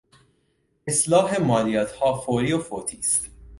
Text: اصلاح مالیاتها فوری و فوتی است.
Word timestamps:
اصلاح 0.87 1.39
مالیاتها 1.39 2.21
فوری 2.21 2.53
و 2.53 2.59
فوتی 2.59 2.97
است. 2.97 3.31